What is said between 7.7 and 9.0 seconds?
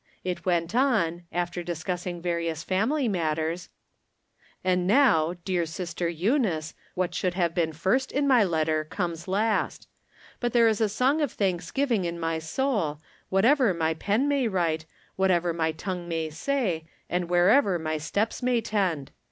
first in my letter,